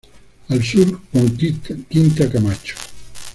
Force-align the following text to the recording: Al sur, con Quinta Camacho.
Al 0.49 0.63
sur, 0.63 0.99
con 1.13 1.29
Quinta 1.37 2.27
Camacho. 2.27 2.73